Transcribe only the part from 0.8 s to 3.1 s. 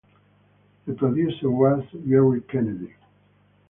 The producer was Jerry Kennedy.